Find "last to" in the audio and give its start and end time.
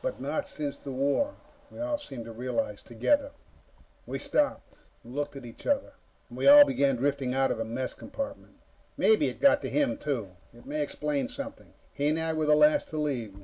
12.56-12.96